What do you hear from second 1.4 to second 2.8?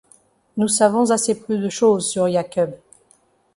de chose sur Yakub.